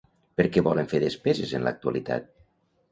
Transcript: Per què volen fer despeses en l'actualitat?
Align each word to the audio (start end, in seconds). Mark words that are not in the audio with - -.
Per 0.39 0.45
què 0.55 0.63
volen 0.69 0.89
fer 0.95 1.03
despeses 1.05 1.55
en 1.61 1.69
l'actualitat? 1.69 2.31